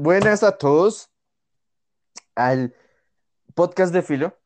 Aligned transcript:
Buenas 0.00 0.44
a 0.44 0.56
todos 0.56 1.10
al 2.36 2.72
podcast 3.56 3.92
de 3.92 4.02
Filo, 4.02 4.38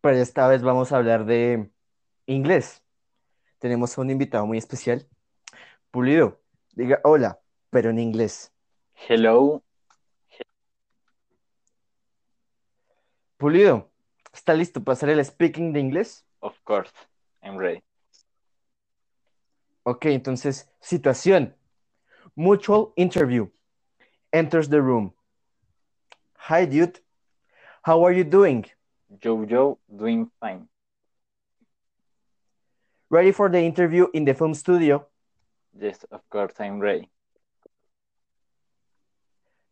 pero 0.00 0.16
esta 0.16 0.48
vez 0.48 0.62
vamos 0.62 0.90
a 0.90 0.96
hablar 0.96 1.26
de 1.26 1.70
inglés. 2.24 2.82
Tenemos 3.58 3.98
a 3.98 4.00
un 4.00 4.08
invitado 4.08 4.46
muy 4.46 4.56
especial, 4.56 5.06
Pulido. 5.90 6.40
Diga 6.72 6.98
hola, 7.04 7.42
pero 7.68 7.90
en 7.90 7.98
inglés. 7.98 8.54
Hello. 9.06 9.62
Pulido, 13.36 13.90
¿está 14.32 14.54
listo 14.54 14.82
para 14.82 14.94
hacer 14.94 15.10
el 15.10 15.22
speaking 15.22 15.74
de 15.74 15.80
inglés? 15.80 16.24
Of 16.38 16.58
course, 16.64 16.90
I'm 17.42 17.58
ready. 17.58 17.84
Ok, 19.82 20.06
entonces, 20.06 20.72
situación. 20.80 21.54
Mutual 22.34 22.94
interview. 22.96 23.52
Enters 24.32 24.68
the 24.68 24.80
room. 24.80 25.12
Hi, 26.36 26.64
dude. 26.64 27.00
How 27.82 28.04
are 28.04 28.12
you 28.12 28.24
doing? 28.24 28.64
Jojo, 29.18 29.78
doing 29.94 30.30
fine. 30.40 30.68
Ready 33.08 33.32
for 33.32 33.48
the 33.48 33.58
interview 33.58 34.06
in 34.14 34.24
the 34.24 34.34
film 34.34 34.54
studio? 34.54 35.04
Yes, 35.76 36.04
of 36.12 36.20
course, 36.30 36.54
I'm 36.60 36.78
ready. 36.78 37.10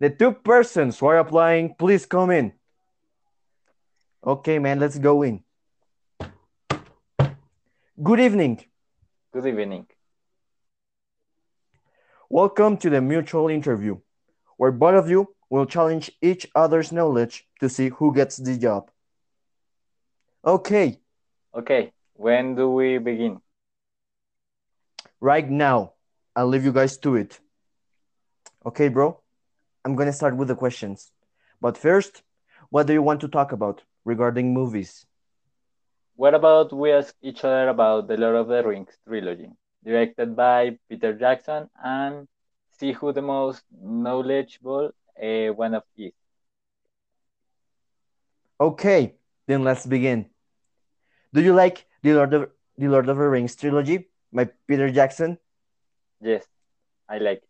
The 0.00 0.10
two 0.10 0.32
persons 0.32 0.98
who 0.98 1.06
are 1.06 1.18
applying, 1.18 1.74
please 1.74 2.06
come 2.06 2.30
in. 2.30 2.52
Okay, 4.24 4.58
man, 4.58 4.80
let's 4.80 4.98
go 4.98 5.22
in. 5.22 5.44
Good 8.02 8.20
evening. 8.20 8.64
Good 9.32 9.46
evening. 9.46 9.86
Welcome 12.28 12.76
to 12.78 12.90
the 12.90 13.00
mutual 13.00 13.48
interview, 13.48 13.98
where 14.58 14.72
both 14.72 14.94
of 14.96 15.10
you 15.10 15.34
will 15.50 15.66
challenge 15.66 16.12
each 16.22 16.46
other's 16.54 16.92
knowledge 16.92 17.48
to 17.60 17.70
see 17.70 17.88
who 17.88 18.14
gets 18.14 18.36
the 18.36 18.58
job. 18.58 18.90
Okay, 20.44 21.00
Okay, 21.54 21.92
when 22.14 22.54
do 22.56 22.70
we 22.70 22.98
begin? 22.98 23.40
right 25.20 25.48
now, 25.50 25.94
I'll 26.36 26.46
leave 26.48 26.64
you 26.64 26.72
guys 26.72 26.98
to 26.98 27.16
it. 27.16 27.40
Okay, 28.66 28.88
bro, 28.88 29.20
I'm 29.84 29.96
gonna 29.96 30.12
start 30.12 30.36
with 30.36 30.48
the 30.48 30.56
questions. 30.56 31.12
But 31.60 31.78
first, 31.78 32.22
what 32.70 32.86
do 32.86 32.92
you 32.92 33.02
want 33.02 33.20
to 33.22 33.28
talk 33.28 33.52
about 33.52 33.82
regarding 34.04 34.52
movies? 34.54 35.06
What 36.16 36.34
about 36.34 36.72
we 36.72 36.92
ask 36.92 37.14
each 37.22 37.44
other 37.44 37.68
about 37.68 38.08
the 38.08 38.16
Lord 38.18 38.36
of 38.36 38.48
the 38.48 38.62
Rings 38.66 38.98
trilogy, 39.06 39.50
directed 39.84 40.36
by 40.36 40.78
Peter 40.88 41.14
Jackson, 41.14 41.70
and 41.82 42.28
see 42.78 42.92
who 42.92 43.12
the 43.12 43.22
most 43.22 43.64
knowledgeable 43.82 44.90
uh, 45.22 45.48
one 45.54 45.74
of 45.74 45.84
is? 45.96 46.12
Okay, 48.60 49.14
then 49.46 49.64
let's 49.64 49.86
begin. 49.86 50.26
Do 51.32 51.42
you 51.42 51.54
like 51.54 51.86
the 52.02 52.14
Lord 52.14 52.34
of 52.34 52.50
the 52.76 52.88
Lord 52.88 53.08
of 53.08 53.16
the 53.16 53.28
Rings 53.28 53.54
trilogy 53.56 54.08
by 54.32 54.46
Peter 54.66 54.90
Jackson? 54.90 55.38
Yes, 56.20 56.46
I 57.08 57.18
like 57.18 57.38
it. 57.38 57.48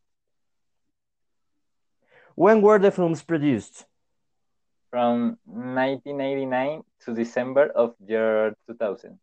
When 2.34 2.62
were 2.62 2.78
the 2.78 2.90
films 2.90 3.22
produced? 3.22 3.86
From 4.90 5.38
1989 5.44 6.82
to 7.04 7.14
December 7.14 7.68
of 7.74 7.94
year 8.06 8.54
2000. 8.66 9.18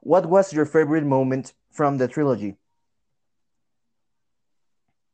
What 0.00 0.26
was 0.26 0.52
your 0.52 0.66
favorite 0.66 1.04
moment 1.04 1.54
from 1.70 1.98
the 1.98 2.08
trilogy? 2.08 2.56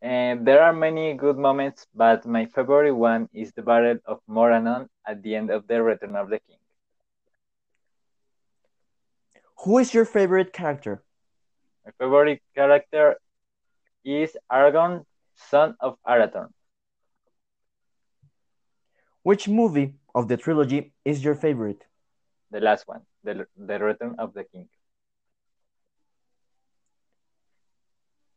And 0.04 0.46
there 0.46 0.62
are 0.62 0.74
many 0.74 1.14
good 1.14 1.38
moments, 1.38 1.86
but 1.94 2.26
my 2.26 2.44
favorite 2.44 2.92
one 2.92 3.26
is 3.32 3.54
the 3.54 3.62
Battle 3.62 4.00
of 4.04 4.20
Morannon 4.28 4.90
at 5.06 5.22
the 5.22 5.34
end 5.34 5.48
of 5.48 5.66
the 5.66 5.82
Return 5.82 6.14
of 6.14 6.28
the 6.28 6.40
King. 6.40 6.58
Who 9.64 9.78
is 9.78 9.94
your 9.94 10.04
favorite 10.04 10.52
character? 10.52 11.02
My 11.86 11.92
favorite 11.98 12.42
character 12.54 13.16
is 14.04 14.36
Aragorn, 14.52 15.06
son 15.36 15.74
of 15.80 15.96
Arathorn. 16.06 16.50
Which 19.22 19.48
movie 19.48 19.94
of 20.14 20.28
the 20.28 20.36
trilogy 20.36 20.92
is 21.06 21.24
your 21.24 21.34
favorite? 21.34 21.82
The 22.50 22.60
last 22.60 22.86
one, 22.86 23.00
the, 23.22 23.46
the 23.56 23.78
Return 23.78 24.16
of 24.18 24.34
the 24.34 24.44
King. 24.44 24.68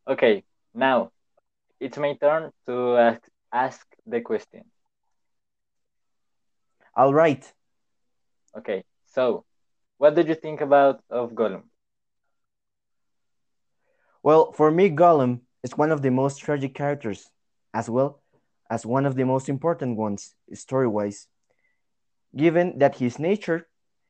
Okay, 0.08 0.46
now 0.74 1.12
it's 1.80 1.98
my 1.98 2.14
turn 2.14 2.52
to 2.66 2.98
ask, 2.98 3.22
ask 3.52 3.86
the 4.06 4.22
question. 4.22 4.64
All 6.96 7.14
right. 7.14 7.44
Okay, 8.58 8.84
so 9.06 9.46
what 9.98 10.16
did 10.16 10.28
you 10.28 10.36
think 10.36 10.62
about 10.62 11.02
of 11.10 11.34
Gollum? 11.34 11.64
Well, 14.24 14.52
for 14.52 14.72
me, 14.72 14.90
Gollum 14.90 15.42
is 15.64 15.78
one 15.78 15.92
of 15.92 16.02
the 16.02 16.12
most 16.12 16.40
tragic 16.40 16.74
characters, 16.74 17.30
as 17.74 17.90
well 17.90 18.22
as 18.70 18.86
one 18.86 19.06
of 19.06 19.16
the 19.16 19.26
most 19.26 19.48
important 19.48 19.96
ones, 19.96 20.34
story 20.54 20.88
wise, 20.88 21.28
given 22.36 22.80
that 22.80 22.98
his 22.98 23.20
nature 23.20 23.68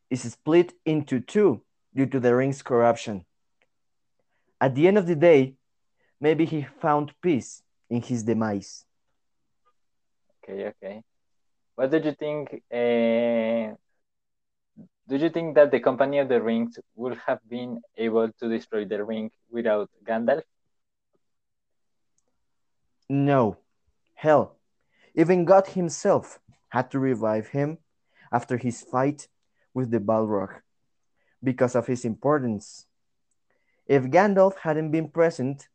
is 0.10 0.22
split 0.22 0.74
into 0.86 1.20
two 1.20 1.62
due 1.94 2.06
to 2.06 2.20
the 2.20 2.34
ring's 2.34 2.62
corruption. 2.62 3.26
At 4.60 4.74
the 4.74 4.88
end 4.88 4.98
of 4.98 5.08
the 5.08 5.16
day, 5.16 5.57
maybe 6.20 6.46
he 6.46 6.68
found 6.82 7.14
peace 7.22 7.62
in 7.90 8.02
his 8.02 8.24
demise. 8.24 8.86
Okay, 10.44 10.68
okay. 10.68 11.02
What 11.76 11.92
did 11.92 12.06
you 12.06 12.14
think? 12.14 12.64
Uh, 12.72 13.76
do 15.08 15.16
you 15.16 15.30
think 15.30 15.56
that 15.56 15.72
the 15.72 15.80
Company 15.80 16.20
of 16.20 16.28
the 16.28 16.42
Rings 16.42 16.78
would 16.96 17.18
have 17.26 17.40
been 17.48 17.82
able 17.96 18.30
to 18.40 18.50
destroy 18.50 18.84
the 18.86 19.04
ring 19.04 19.32
without 19.50 19.90
Gandalf? 20.04 20.44
No, 23.10 23.58
hell, 24.16 24.58
even 25.16 25.46
God 25.46 25.68
himself 25.68 26.40
had 26.70 26.92
to 26.92 27.00
revive 27.00 27.48
him 27.48 27.78
after 28.32 28.58
his 28.58 28.82
fight 28.82 29.30
with 29.74 29.92
the 29.92 30.00
Balrog 30.00 30.60
because 31.42 31.76
of 31.76 31.88
his 31.88 32.04
importance. 32.04 32.86
If 33.86 34.04
Gandalf 34.04 34.58
hadn't 34.58 34.92
been 34.92 35.08
present, 35.08 35.70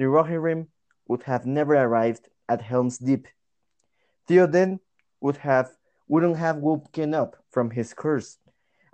the 0.00 0.06
Rohirrim 0.06 0.66
would 1.08 1.24
have 1.24 1.44
never 1.44 1.74
arrived 1.74 2.26
at 2.48 2.62
Helm's 2.62 2.96
Deep. 2.96 3.28
Theoden 4.26 4.80
would 5.20 5.36
have 5.36 5.76
wouldn't 6.08 6.38
have 6.38 6.56
woken 6.56 7.12
up 7.12 7.36
from 7.50 7.70
his 7.70 7.92
curse, 7.92 8.38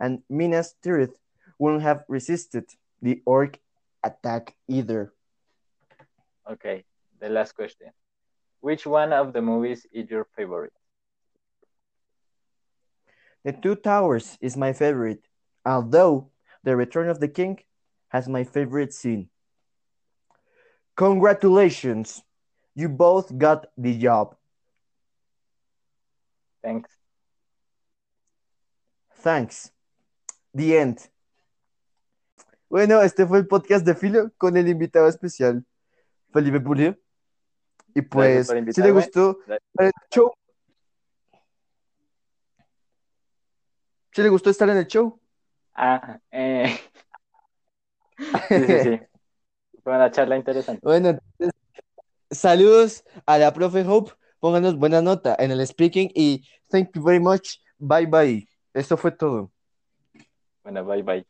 and 0.00 0.22
Minas 0.28 0.75
Tirith 0.83 1.15
wouldn't 1.61 1.83
have 1.83 2.03
resisted 2.09 2.65
the 3.00 3.22
orc 3.25 3.61
attack 4.03 4.56
either. 4.66 5.15
Okay, 6.50 6.84
the 7.21 7.28
last 7.28 7.53
question. 7.53 7.93
Which 8.59 8.84
one 8.84 9.12
of 9.12 9.33
the 9.33 9.41
movies 9.41 9.87
is 9.93 10.11
your 10.11 10.27
favorite? 10.34 10.72
The 13.45 13.53
Two 13.53 13.77
Towers 13.77 14.37
is 14.41 14.56
my 14.56 14.72
favorite, 14.72 15.22
although 15.65 16.31
The 16.65 16.75
Return 16.75 17.09
of 17.09 17.21
the 17.21 17.28
King 17.28 17.61
has 18.09 18.28
my 18.28 18.43
favorite 18.43 18.93
scene. 18.93 19.31
Congratulations! 20.97 22.23
You 22.75 22.89
both 22.89 23.37
got 23.39 23.69
the 23.77 23.97
job. 23.99 24.34
Thanks. 26.62 26.91
Thanks. 29.23 29.73
The 30.55 30.79
end. 30.79 30.99
Bueno, 32.69 33.01
este 33.03 33.27
fue 33.27 33.39
el 33.39 33.47
podcast 33.47 33.87
de 33.87 33.95
Filo 33.95 34.31
con 34.37 34.57
el 34.57 34.69
invitado 34.69 35.07
especial, 35.09 35.65
Felipe 36.33 36.60
Pulido. 36.60 36.97
Y 37.95 38.03
pues, 38.03 38.48
si 38.48 38.83
le 38.83 38.91
gustó 38.91 39.39
en 39.47 39.87
el 39.87 39.93
show, 40.10 40.33
si 44.13 44.22
le 44.22 44.28
gustó 44.28 44.51
estar 44.51 44.69
en 44.69 44.78
el 44.78 44.87
show, 44.87 45.21
Ah, 45.77 46.19
eh. 46.31 46.78
Sí, 48.48 48.65
sí, 48.66 48.81
sí. 48.83 49.01
Fue 49.86 49.94
una 49.94 50.10
charla 50.10 50.36
interesante. 50.36 50.80
Bueno, 50.83 51.10
entonces, 51.10 51.53
saludos 52.33 53.04
a 53.24 53.38
la 53.38 53.53
profe 53.53 53.84
Hope. 53.86 54.10
Pónganos 54.41 54.77
buena 54.77 55.00
nota 55.00 55.36
en 55.38 55.53
el 55.53 55.65
speaking 55.65 56.10
y 56.12 56.44
thank 56.68 56.91
you 56.92 57.04
very 57.04 57.21
much. 57.21 57.59
Bye 57.78 58.06
bye. 58.06 58.48
Esto 58.74 58.97
fue 58.97 59.12
todo. 59.12 59.53
Bueno, 60.65 60.84
bye 60.84 61.04
bye. 61.04 61.27